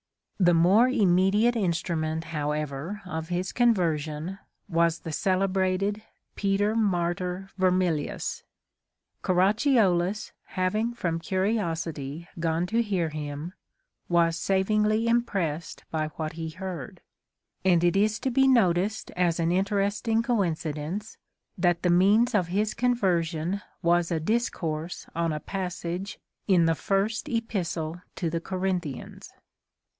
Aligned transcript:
The 0.39 0.55
more 0.55 0.87
immediate 0.89 1.55
instrument, 1.55 2.23
how 2.33 2.49
ever, 2.49 3.03
of 3.05 3.29
his 3.29 3.51
conversion, 3.51 4.39
was 4.67 5.01
the 5.01 5.11
celebrated 5.11 6.01
Peter 6.33 6.73
Martyr 6.75 7.51
Vermilius. 7.59 8.41
Caracciolus 9.23 10.31
having 10.45 10.95
from 10.95 11.19
curiosity 11.19 12.27
gone 12.39 12.65
to 12.65 12.81
hear 12.81 13.09
him, 13.09 13.53
was 14.09 14.35
savingly 14.35 15.07
impressed 15.07 15.83
by 15.91 16.07
what 16.15 16.33
he 16.33 16.49
heard; 16.49 17.01
and 17.63 17.83
it 17.83 17.95
is 17.95 18.17
to 18.21 18.31
be 18.31 18.47
noticed 18.47 19.11
as 19.11 19.39
an 19.39 19.51
interesting 19.51 20.23
coincidence, 20.23 21.19
that 21.55 21.83
the 21.83 21.91
means 21.91 22.33
of 22.33 22.47
his 22.47 22.73
conversion 22.73 23.61
was 23.83 24.09
a 24.09 24.19
discourse 24.19 25.05
on 25.13 25.31
a 25.31 25.39
passage 25.39 26.17
in 26.47 26.65
the 26.65 26.73
First 26.73 27.29
Epistle 27.29 28.01
to 28.15 28.31
the 28.31 28.41
Corinthians. 28.41 29.31